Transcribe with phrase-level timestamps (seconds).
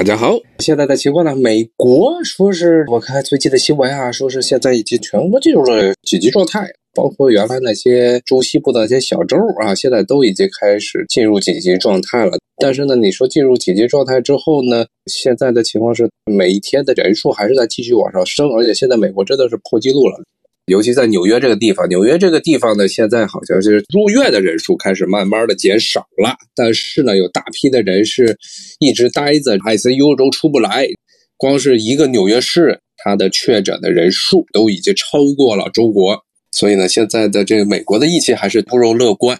[0.00, 1.36] 大家好，现在的情况呢？
[1.36, 12.38] 美国说是我看最近的新闻啊，说是现在已经全国进入了紧急状态，包括原来那些中西部的那些小州啊，现在都已经开始进入紧急状态了。
[12.56, 20.16] 但是呢，你说进入紧急状态之后呢，现在的情况是每一天的人数还是在继续往上升，而且现在美国真的是破纪录了。
[20.70, 28.38] 尤其在纽约这个地方，纽约这个地方呢，现在好像是入院的人数开始慢慢的减少了，但是呢，有大批的人是
[28.78, 30.86] 一直待在 ICU 中出不来。
[31.36, 36.16] 光是一个纽约市，它的确诊的人数都已经超过了中国，
[36.52, 39.36] 所以呢，现在的这个美国的疫情还是不容乐观。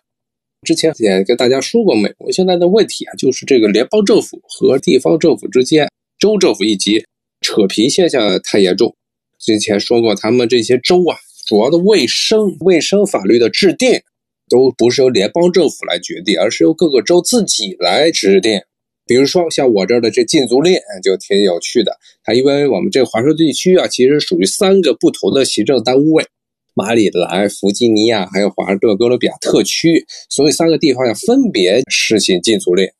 [0.67, 7.05] 之前也跟大家说过，美国现在的问题啊，就是这个联邦政府和地方政府之间，州政府以及
[7.41, 8.92] 扯皮现象太严重。
[9.41, 14.03] 之前说过，他们这些州啊，主要的卫生卫生法律的制定，
[14.51, 18.61] 都不是由联邦政府来决定，而是由各个州自己来制定。
[19.07, 21.97] 比如说，像我这儿的这禁足令就挺有趣的。
[22.23, 26.27] 它因为我们这个华盛顿地区啊，其实属于三个不同的行政单位：
[26.75, 32.91] 马里兰、弗吉尼亚还有华盛顿哥伦比亚特区，所以三个地方要分别实行禁足令。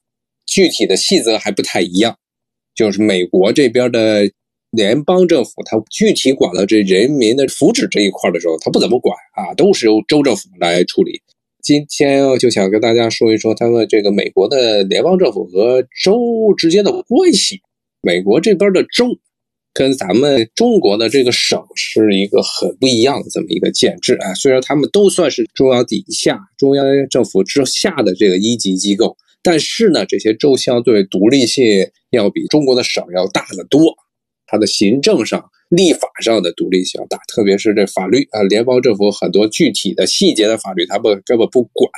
[0.47, 2.17] 具体的细则还不太一样，
[2.75, 4.31] 就是美国这边的。
[4.71, 11.21] 联邦政府它具体管了这人民的福祉这一块的时候，它不怎么管啊，都是由州政府来处理。
[11.63, 16.19] 今天就想跟大家说一说他们这个美国的联邦政府和州
[16.57, 17.61] 之间的关系。
[18.01, 19.07] 美国这边的州
[19.75, 24.33] 跟咱们中国的这个省是一个很不一样的这么一个建制啊。
[24.35, 33.95] 虽然他们都算是中央底下、中央政府之下的这个一级机构，但是呢，这些州相对独立性要比中国的省要大得多。
[34.51, 41.89] 它的行政上、立法上的独立性大，特别是这法律啊，联邦政府很多具体的细节的法律，他们根本不管。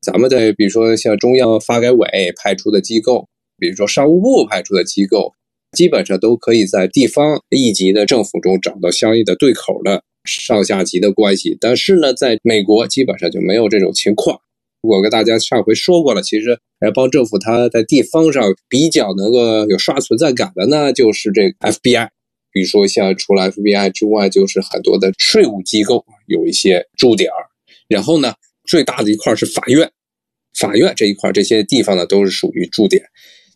[0.00, 3.28] 咱们的比如说像中央发改委派出的机构，
[3.58, 5.34] 比如说商务部派出的机构，
[5.76, 11.58] 基本上都可以在地方一级的政府中找到相应的对口的上下级的关系。
[11.60, 14.40] 但是呢，在美国基本上就没有这种情况。
[14.80, 22.08] 我跟大家上回说过了，其实联邦政府它在地方上比较能够有刷存在感的呢，就是这个 FBI。
[22.50, 27.46] 比如说像除了 FBI 之外，就是很多的税务机构有一些驻点儿。
[27.88, 28.34] 然后呢，
[28.64, 29.90] 最大的一块是法院，
[30.58, 33.02] 法院这一块这些地方呢都是属于驻点。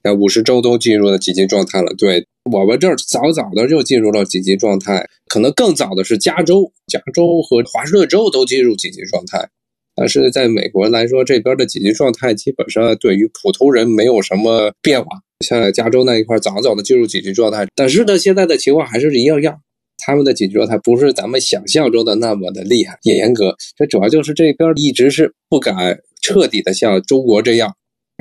[0.04, 9.48] 那五十州都进入了紧急状态了，对我们这儿早早的就进入了紧急状态，可能更早的是加州，加州和华盛顿州都进入紧急状态。
[9.94, 15.08] 但是在美国来说，这边的紧急状态基本上对于普通人没有什么变化。
[15.40, 19.60] 像加州那一块早早的进入紧急状态，但是呢，现在的情况还是一样样。
[19.98, 23.54] 他们的紧急状态不是咱们想象中的那么的厉害、也严格。
[23.76, 27.74] 这主要就是这边一直是不敢彻底的像中国这样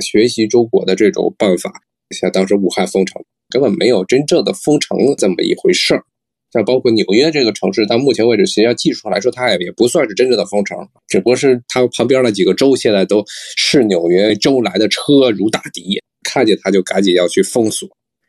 [0.04, 1.72] 学习中国的这种办法。
[2.10, 6.04] 像当时武汉封城，根本没有真正的封城这么一回事儿。
[6.52, 10.76] 像包括纽约这个城市，到目前为止，实际上技术上来说，它也也不算是真正的封城，
[11.08, 13.24] 只不过是它旁边那几个州现在都
[13.56, 17.88] 视纽约州来的车如大敌，看见它就赶紧要去封锁。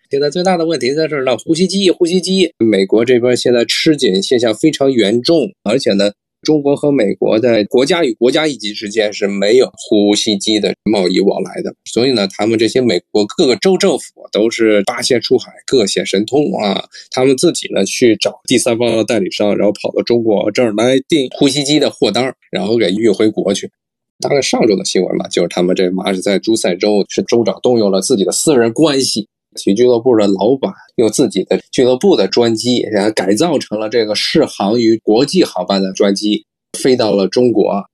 [0.09, 6.11] 现在最大的问题在这儿呢，呼吸机，呼吸机，美国这边现在吃紧现象非常严重，而且呢。
[6.43, 23.71] 中国和美国在国家与国家一级之间是没有呼吸机的贸易往来的，所以呢，他们这些美国各个州政府都是八仙出海，各显神通啊，他们自己呢去找第三方的代理商，然后跑到中国这儿来订呼吸机的货单，然后给运回国去。
[24.19, 29.27] 大概上周的新闻吧，就是他们这马是在朱塞州，是州长动用了自己的私人关系。
[29.55, 36.45] 其俱乐部的老板用自己的俱乐部的专机，然后改造成了这个适航于国际航班的专机，
[36.77, 37.85] 飞到了中国，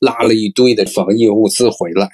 [0.00, 2.08] 拉了一堆的防疫物资回来。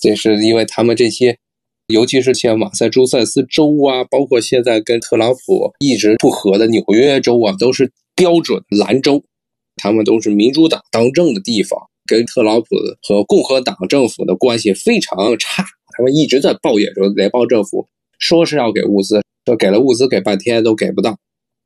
[0.00, 1.38] 这是因为他们这些，
[1.86, 9.24] 尤其是像马萨诸塞斯州啊，包括现在跟特朗普一直不和的纽约州啊，都是标准蓝州，
[9.76, 12.66] 他们都是民主党当政的地方，跟特朗普
[13.02, 15.64] 和共和党政府的关系非常差，
[15.96, 17.88] 他们一直在抱怨说联邦政府。
[18.24, 21.14] 说是要给物资，说给了物资，给半天都给不到，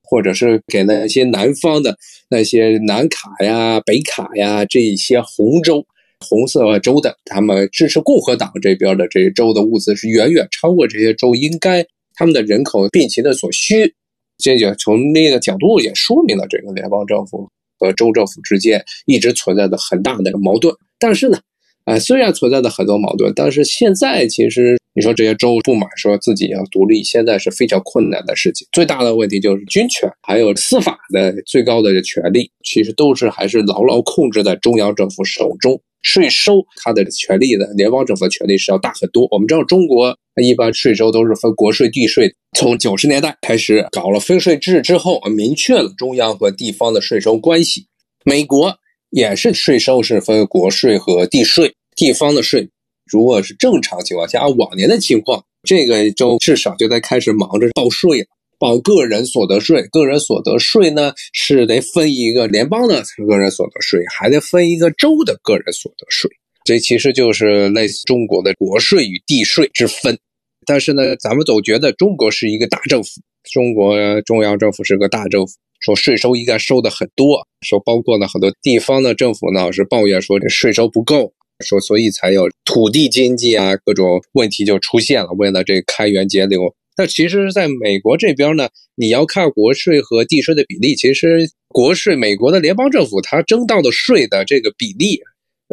[0.03, 1.97] 或者是给那些南方的
[2.29, 5.87] 那些南卡呀、北卡呀这一些红州、
[6.19, 13.95] 红色州的，他们支持共和党这边的这些州的物资是远远超过这些州应该他们的人口病情的所需。
[14.39, 20.75] 这就从那个角度也说明了这个联邦政府和州政府之间一直存在的很大的矛盾。
[20.99, 21.39] 但是呢，
[21.85, 24.77] 啊，虽然存在的很多矛盾，但是现在其实。
[24.99, 28.67] 你说这些州不满，说自己要独立，现在是非常困难的事情。
[28.73, 35.81] 最大的问题就是军权，还有司法的最高的权力，其实都是还是牢牢控制在中央政府手中。
[36.03, 39.29] 税收它的权利的联邦政府的权利是要大很多。
[39.31, 47.87] 我们知道中国一般税收都是分国税、地税，从九十年代开始搞了分税制之后，明确了中央和地方的税收关系。
[48.25, 48.77] 美国
[49.11, 52.69] 也是税收是分国税和地税，地方的税
[53.09, 58.27] 如果是正常情况下，按往年的情况，这个州至少就得开始忙着报税了。
[58.61, 66.29] 报个人所得税，个人所得税呢是得分一个联邦的个人所得税，还得分一个州的个人所得税。
[66.65, 70.19] 这其实就是类似中国的国税与地税之分。
[70.67, 73.11] 但是呢，咱们总觉得中国是一个大政府，
[73.51, 81.33] 中国中央政府是个大政府，说税收应该收的很多，说包括呢很多地方的政府呢是抱怨说这税收不够，
[81.65, 86.75] 说所以才有土地经济啊各种问题就出现了，为了这开源节流。
[86.97, 90.95] 那其实，在美国这边呢，你要看国税和地税的比例。
[90.95, 95.21] 其实，国税，美国的联邦政府它征到的税的这个比例，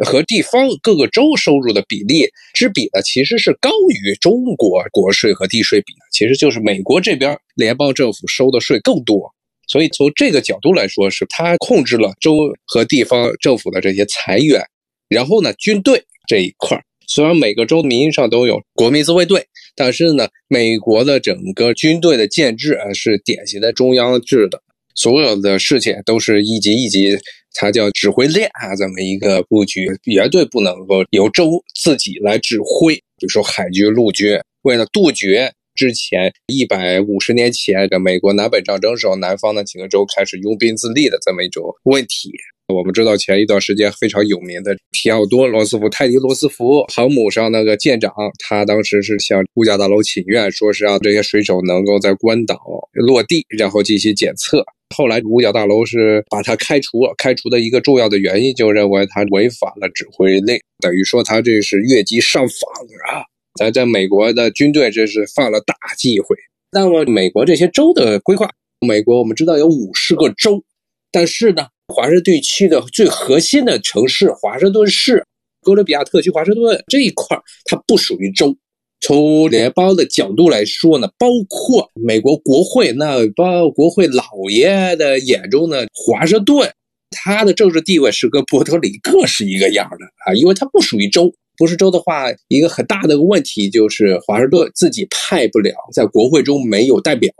[0.04, 6.00] 和地方各个州收入的比例之比呢，其实是高于中国国税和地税比的。
[6.12, 9.32] 其实就是美国这边联邦政府收的税更多，
[9.68, 14.64] 所以从这个角度来说，是它控制了州和地方政府的这些财源。
[15.08, 19.46] 然后呢，军队这一块儿虽然每个州名义上都有国民自卫队。
[19.78, 24.62] 但是呢，美国的整个军队的建制啊，是典型的中央制的，
[24.94, 27.14] 所有的事情都是一级一级，
[27.52, 32.94] 它叫指挥链啊，这么一个布局，绝对不能够由州自己来指挥。
[32.94, 42.32] 比如说海军、陆军，为了杜绝之前一百五十年前的美国南北战争时候，南方的几个州开始拥兵自立的这么一种问题。
[42.74, 52.58] 我们知道前一段时间非常有名的皮奥多·罗斯福、泰迪·罗斯福航母上那个舰长，他当时是向五角大楼请愿，说是让这些水手能够在关岛
[52.92, 54.64] 落地，然后进行检测。
[54.96, 63.22] 后来五角大楼是把他开除，开除的一个重要的原因就认为他违反了指挥令，等于说他这是越级上访啊！
[63.60, 66.36] 咱在美国的军队这是犯了大忌讳。
[66.72, 68.50] 那么美国这些州的规划，
[68.84, 70.64] 美国我们知道有五十个州，
[71.12, 71.68] 但是呢？
[71.88, 75.24] 华盛顿区的最核心的城市华盛顿市、
[75.62, 78.56] 哥伦比亚特区、华盛顿这一块它不属于州。
[79.00, 86.72] 从联邦的角度来说呢，包括美国国会，那包括国会老爷的眼中呢，华盛顿
[87.10, 91.32] 它的政治地位是跟波特里克是一个样的啊，因为它不属于州。
[91.56, 97.30] 不是州的话，一个很大的问题就是华盛顿自己派不了，在国会中没有代表，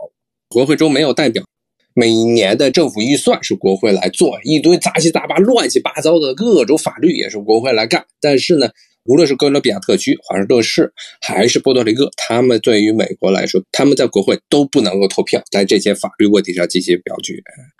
[0.47, 1.43] 国会中没有代表。
[1.99, 8.05] 每年的政府预算是国会来做，一堆杂七杂八、乱七八糟的各种法律也是国会来干。
[8.21, 8.69] 但是呢，
[9.05, 17.33] 无论是哥伦比亚特区、华盛顿市还是波多黎各，他们对于美国来说，他们在国会都不能够投票，在这些法律问题上进行表决。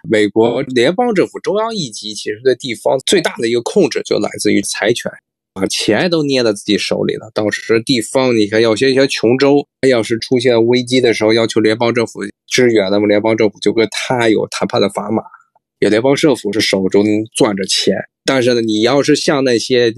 [0.09, 5.11] 美国联邦政府中央一级其实对地方最大的一个控制就来自于财权。
[5.53, 7.31] 把钱都捏在自己手里了。
[7.33, 15.23] 到时地方，你看，有些一些穷州，要是出现危机的时候，要求联邦政府支援，那么联邦政府就跟他有谈判的砝码。
[15.79, 17.05] 也联邦政府是手中
[17.35, 17.95] 攥着钱，
[18.25, 19.94] 但是呢，你要是像那些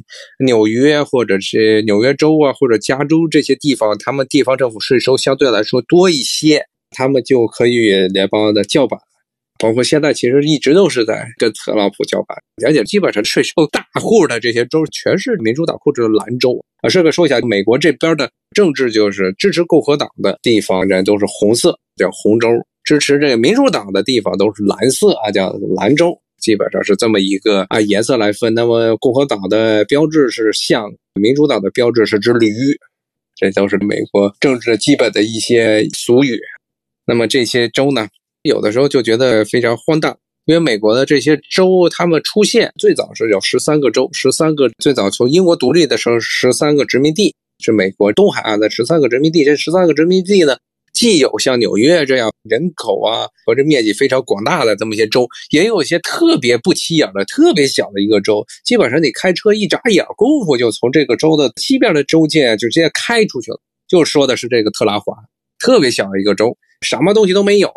[0.45, 8.99] 纽约或者是纽约州啊，或者加州这些地方，他们地方政府税收相对来说多一些，他们就可以联邦的叫板。
[9.59, 16.87] 包括现在，其实一直都是在跟特朗普叫板，而且基本上税收大户的这些州全是民主党控制的蓝州啊。
[16.89, 22.47] 顺便说一下，美国这边的政治就是支持共和党的地方人都是红色，叫红州；
[22.85, 26.19] 支持这个民主党的地方都是蓝色啊，叫蓝州。
[26.39, 28.53] 基本上是这么一个按颜色来分。
[28.53, 32.49] 那么共和党的标志是象，民主党的标志是只驴，
[33.35, 36.39] 这都是美国政治基本的一些俗语。
[37.05, 38.07] 那么这些州呢？
[38.43, 49.43] 有的时候就觉得非常荒诞，因为美国的这些州，他们出现最早是有十三个州，十三个最早从英国独立的时候，十三个殖民地是美国东海岸的十三个殖民地。
[49.43, 50.57] 这十三个殖民地呢，
[50.93, 58.45] 既有像纽约这样人口啊和这面积非常广大的这么一些州，也有一些特别不起眼的、特别小的一个州。
[58.63, 63.59] 基本上你开车一眨眼功夫，就从这个州的西边的州界就直接开出去了。
[63.89, 65.13] 就说的是这个特拉华，
[65.59, 67.69] 特别小的一个州，什么东西都没有。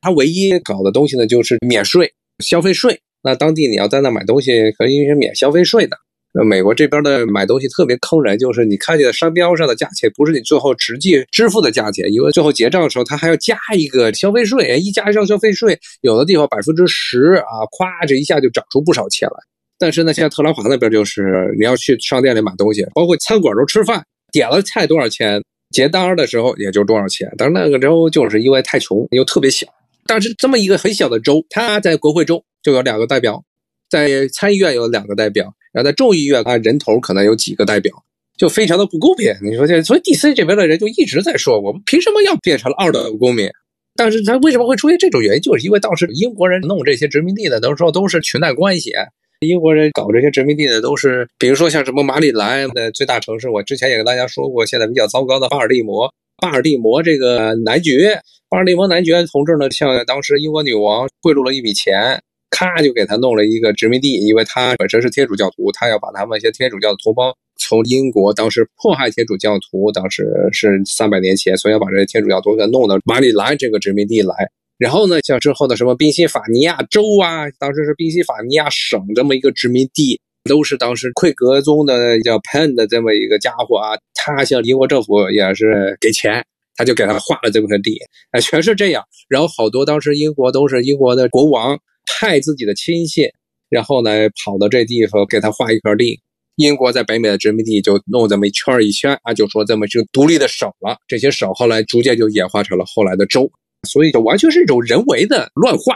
[0.00, 2.12] 它唯一搞的东西呢，就是免税、
[2.44, 3.00] 消费税。
[3.22, 5.96] 那当地你要在那买东西，可以是免消费税的。
[6.34, 14.78] 那美国这边的买东西特别坑人，就是你看见商标上的价钱，不是你最后实际支付的价钱，因为最后结账的时候，他还要加一个消费税。
[14.78, 19.36] 一加上消费税，有的地方百分之十啊，咵，这一下就涨出不少钱来。
[19.78, 27.28] 但是呢，现在特朗普那边就是你要去商店里买东西，包括餐馆都吃饭，点了菜多少钱，结单的时候也就多少钱。
[27.38, 29.66] 但是那个州就是因为太穷，又特别小。
[30.08, 33.44] 但是这么一个很小的州，它在国会中就有两个代表，
[33.90, 37.94] 在参议院有两个代表，然后在众议院啊，人头可能有几个代表，
[38.38, 39.32] 就非常的不公平。
[39.42, 43.48] 你说这，所以 D.C 这边的人就一直在说，我们凭什么要变成了二等公民？
[43.94, 45.42] 但是他为什么会出现这种原因？
[45.42, 48.92] 就是因为当时英国人弄这些殖民地的，都说都是裙带关系。
[49.40, 56.12] 英国人搞这些殖民地的都是，比如说像什么马里兰的最大城市，我之前也跟大家说过，现在比较糟糕的巴尔的摩。
[56.40, 58.20] 巴尔的摩这个男爵，
[58.50, 74.34] 巴尔的摩男爵同志呢，向当时英国女王贿赂了一笔钱，咔就给他弄了一个殖民地，因为他本身是天主教徒，他要把他们一些天主教的同胞从英国当时迫害天主教徒，当时是三百年前，所以要把这些天主教徒给弄到马里兰这个殖民地来。
[74.78, 80.20] 然后呢，像之后的什么宾夕法尼亚州啊，当时是宾夕法尼亚省这么一个殖民地。
[80.48, 86.42] 都是当时奎格宗的叫 Penn 的这么一个家伙啊，他向英国政府也是给钱，
[86.78, 87.98] 他就给他划了这块地，
[88.30, 89.02] 哎，全是这样。
[89.28, 93.26] 然后好多当时英国都是英国的国王派自己的亲信，
[93.68, 94.10] 然后呢
[94.44, 96.20] 跑到这地方给他划一块地。
[96.54, 100.96] 英国在北美的殖民地就弄这么一圈一圈啊，就说这么就独立的省了。
[101.08, 103.50] 这些省后来逐渐就演化成了后来的州，
[103.88, 105.94] 所以就完全是一种人为的乱划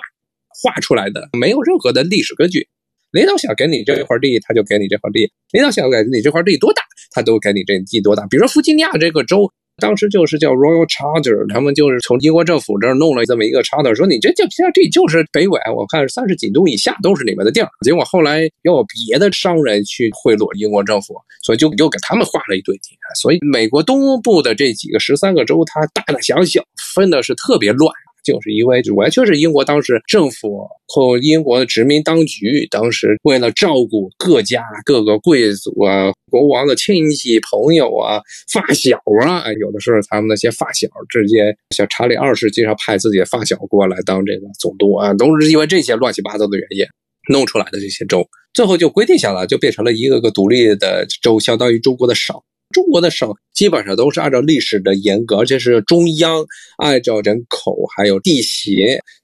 [0.48, 2.68] 划出来的，没有任何的历史根据。
[3.10, 8.26] 领导想给你这块地，他就给你这块地；领导想给你这块地多大，他都给你这地多大。
[8.28, 17.68] 比如说弗吉尼亚这个州，当时就是叫 Royal Charter，他们就是从英国政府这儿弄了这么一个 Charter，说你这就这这就是北纬，我看三十几度以下都是你们的地儿。
[17.82, 22.96] 结果后来又有别的商人去贿赂英国政府，所以就又给他们划了一堆地。
[23.20, 26.62] 所以美国东部的这几个十三个州，它大大小小
[26.94, 27.92] 分的是特别乱。
[28.22, 38.20] 就是因为完全是英国当时政府和英国的殖民当局，当时为了照顾各家各个贵族啊、国王的亲戚朋友啊、
[38.52, 46.86] 发小啊，有的时候他们那些发小直接像查理二世经常派自己的发小过来当这个总督啊，都是因为这些乱七八糟的原因
[47.28, 52.36] 弄出来的这些州，最后就规定下来，就变成了一个个独立的州，相当于中国的省。
[52.72, 56.44] 中国的省基本上都是按照历史的严格，而且是中央
[56.78, 58.74] 按照人口还有地形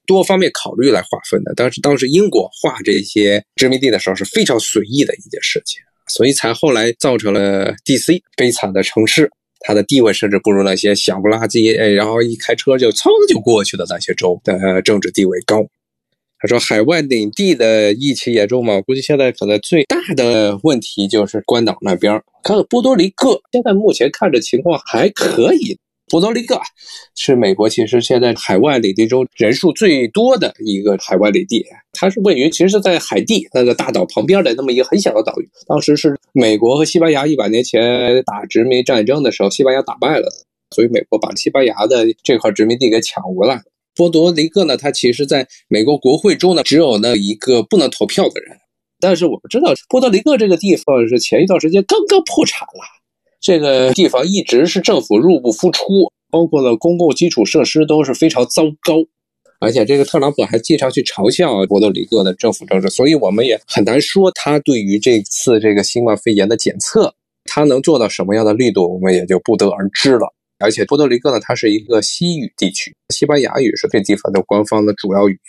[0.07, 1.53] 多方面考虑来划分的。
[1.55, 8.21] 但是当时英国划这些殖民地的时候是非常随意的一件事情，所以才后来造成了 D.C.
[8.37, 9.29] 悲惨的城市，
[9.59, 15.67] 它的地位甚至不如那些小不拉几，哎，然后一开车就噌就过去的那些州的政治地位高。
[16.41, 18.79] 他说：“海外领地的疫情严重吗？
[18.81, 22.13] 估计现在可能最大的问题就是关岛那边。
[22.43, 25.77] 看看波多黎各，现在目前看着情况还可以。
[26.07, 26.59] 波多黎各
[27.13, 31.63] 是美国其实现在海外领地中人数最多的一个海外领地。
[31.91, 35.49] 它是位于其实是在海地那个大岛旁边的那么一个很小的岛屿。
[35.67, 40.27] 当时是美国和西班牙一百年前打殖民战争的时候，西班牙打败了，
[40.73, 43.61] 所以美国把西班牙的这块殖民地给抢回来。”
[43.99, 48.57] 波多黎各呢，它其实在美国国会中呢，只有那一个不能投票的人。
[48.97, 52.79] 但是我们知道，波多黎各这个地方是前一段时间刚刚破产了，
[53.41, 55.83] 这个地方一直是政府入不敷出，
[56.31, 58.95] 包括了公共基础设施都是非常糟糕，
[59.59, 67.13] 而且这个特朗普还经常去嘲笑波多黎各的政府政治，所以我们也很难说他对于这次这个新冠肺炎的检测，
[67.43, 70.33] 他能做到什么样的力度，我们也就不得而知了。
[70.59, 75.39] 而且波多黎各呢，它是一个西语地区，西班牙语是这地方的官方的主要语言。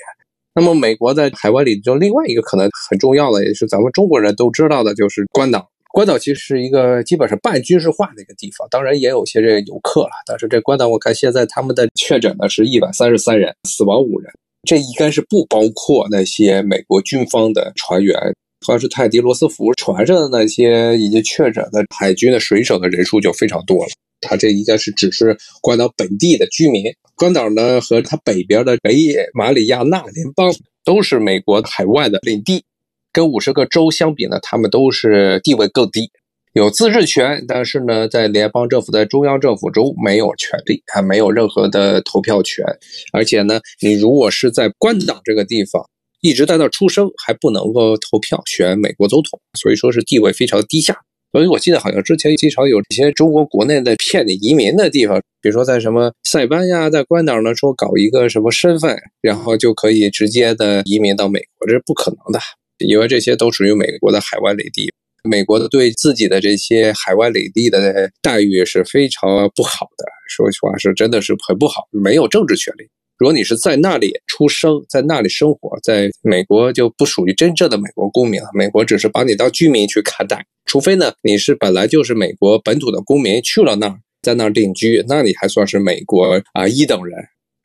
[0.55, 5.69] 那么美国在海外里就另外一个可能很重要的，也是咱们中国人都知道的，就是关岛。
[5.93, 10.11] 关岛其实是一个基本上半军事化的一个地方，当然也有些这个游客了。
[10.27, 18.17] 但是这关岛我看现在他们的确诊呢是一百三十三人，死亡五人，这应该是不包括那些美国军方的船员，
[18.65, 23.91] 好像是泰迪罗斯福船上的那些已经确诊的海军的水手的人数就非常多了。
[24.21, 26.85] 它这应该是只是关岛本地的居民。
[27.17, 32.65] 关岛呢和它北边的北野马里亚纳联邦都是美国海外的领地，
[33.13, 36.11] 跟五十个州相比呢，他们都是地位更低，
[36.55, 42.65] 有自治权，但是呢，在联邦政府在中央政府中没有权利，还没有任何的投票权。
[43.13, 45.87] 而且呢，你如果是在关岛这个地方
[46.23, 50.97] 一直在那出生，还不能够投票选美国总统，所以说是地位非常低下。
[51.33, 62.41] 所以我记得好像之前经常有一些中国国内的骗你移民的地方，比如说在什么塞班呀，在关岛呢，说搞一个什么身份，然后就可以直接的移民到美国，这是不可能的，
[62.79, 72.89] 因为这些都属于美国的海外领地，美国的对自己的这些海外领地的待遇是非常不好的，说实话是真的是很不好，没有政治权利。
[73.21, 78.49] 如果你是在那里出生，在那里生活，在美国就不属于真正的美国公民了。
[78.55, 87.15] 美国只是把你当居民去看待，除非呢你是本来就是美国本土的公民，去了那儿，在那儿定居，那你还算是美国啊一等人。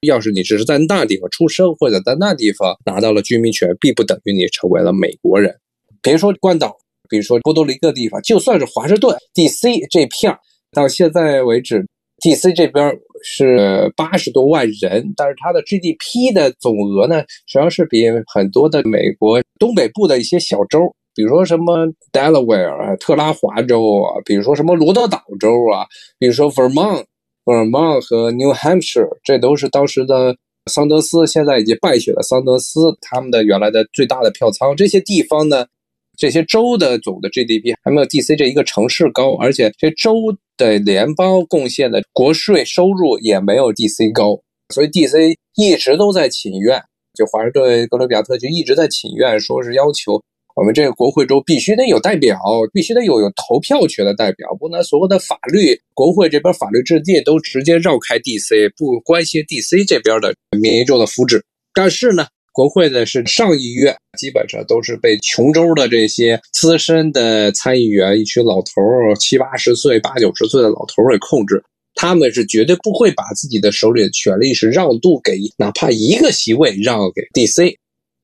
[0.02, 5.56] 要是你只是在那地方出生，或者在那地方拿到了居民权，并不等于你成为了美国人。
[6.02, 6.76] 比如说关岛，
[7.10, 9.88] 比如说波多黎各地方，就算是华盛顿 D.C.
[9.90, 10.38] 这片
[10.74, 11.88] 到现在为止
[12.22, 12.54] ，D.C.
[12.54, 25.86] 这边是八十多万人，但是它的 GDP 的总额呢，实际上是比很多的美国东北部的一些小州，比如说什么 Delaware 啊、特拉华州啊，比如说什么罗德岛州啊，
[26.20, 27.06] 比如说 Vermont、
[27.46, 30.36] Vermont 和 New Hampshire，这都是当时的
[30.72, 34.76] 桑德斯，现在已经败选的桑德斯他们的原来的最大的票仓。
[34.76, 35.66] 这些地方呢，
[36.18, 40.16] 这些州的总的 GDP 还没有 DC 这一个城市高，而且这州
[40.58, 44.42] 对联邦贡献的国税收入也没有 DC 高，
[44.74, 46.82] 所以 DC 一直都在请愿，
[47.14, 50.22] 就华盛顿、哥伦比亚特区一直在请愿，说是要求。
[50.56, 52.40] 我们这个国会中必须得有代表，
[52.72, 61.42] 必须得有有投票权的代表，不能所有的法律，国会这边法律制定都直接绕开 DC，不关心 DC 这边的民众的福祉。
[61.74, 71.62] 但是呢，国会的是上议院，基本上都是被琼州的这些资深的参议员，一群老头儿，七八十岁、八九十岁的老头儿给控制，
[71.96, 77.76] 他们是绝对不会把自己的手里的权力是让渡给哪怕一个席位让给 DC。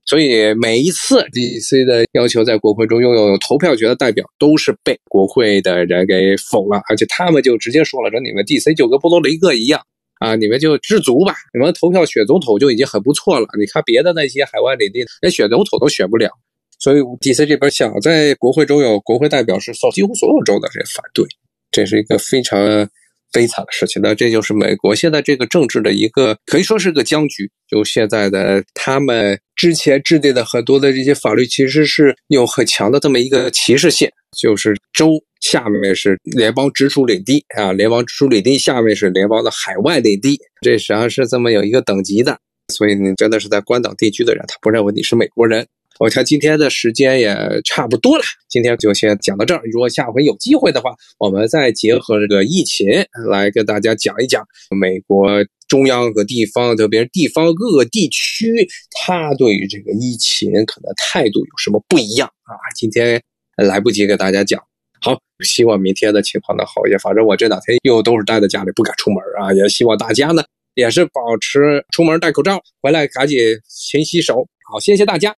[0.06, 1.84] 所以每一次 D.C.
[1.84, 8.72] 的要求在国会中拥有投票权的代表，都是被国会的人给否了，而且他们就直接说了：“说你们 D.C.
[8.72, 9.80] 就跟波多黎各一样
[10.22, 13.46] 啊，你们就知足吧，你们投票选总统就已经很不错了。
[13.58, 16.30] 你看别的那些海外领地，连选总统都选不了。
[16.78, 17.46] 所以 D.C.
[17.46, 21.26] 这边想在国会中有国会代表，是受几乎所有州的这反对，
[21.70, 22.88] 这是一个非常。”
[23.34, 27.50] 悲惨的事情，那这就是美国现在这个政治的一个可以说是个僵局。
[27.66, 42.38] 就现在的他们之前制定的很多的这些法律，其实是有很强的这么一个歧视性，就是州下面是联邦直属领地啊，联邦直属领地下面是联邦的海外领地，这实际上是这么有一个等级的。
[42.72, 45.66] 所以你真的是在关岛地区的人，他不认为你是美国人。
[45.98, 49.60] 我看今天的时间也差不多了，今天就先讲到这儿。
[49.70, 52.86] 如果下回有机会的话，我们再结合这个疫情
[53.28, 55.28] 来跟大家讲一讲美国
[55.68, 62.56] 中央和地方，特别是地方各个地区，他对于这个疫情可能态度有什么不一样啊？
[62.74, 63.22] 今天
[63.56, 64.62] 来不及给大家讲，
[65.00, 66.98] 好，希望明天的情况能好一些。
[66.98, 70.42] 反正我这两天又都是待在家里，不敢出门啊，也希望大家呢
[70.74, 73.38] 也是保持出门戴口罩，回来赶紧
[73.68, 74.46] 勤洗手。
[74.70, 75.34] 好，谢谢大家。